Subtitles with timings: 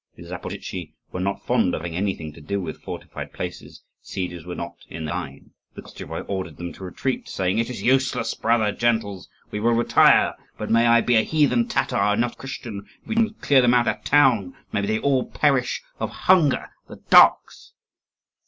[0.15, 4.55] The Zaporozhtzi were not fond of having anything to do with fortified places: sieges were
[4.55, 5.51] not in their line.
[5.75, 10.33] The Koschevoi ordered them to retreat, saying, "It is useless, brother gentles; we will retire:
[10.57, 13.41] but may I be a heathen Tatar, and not a Christian, if we do not
[13.41, 14.55] clear them out of that town!
[14.73, 17.73] may they all perish of hunger, the dogs!"